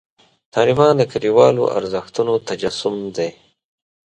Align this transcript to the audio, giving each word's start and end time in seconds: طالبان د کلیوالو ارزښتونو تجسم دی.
طالبان 0.55 0.93
د 0.97 1.03
کلیوالو 1.11 1.63
ارزښتونو 1.77 2.33
تجسم 2.47 2.95
دی. 3.15 3.29